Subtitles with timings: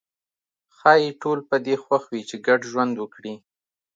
[0.77, 3.33] ښايي ټول په دې خوښ وي چې ګډ ژوند وکړي.